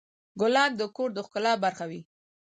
ګلان 0.39 0.71
د 0.77 0.81
کور 0.95 1.09
د 1.13 1.19
ښکلا 1.25 1.53
برخه 1.63 1.85
وي. 1.89 2.01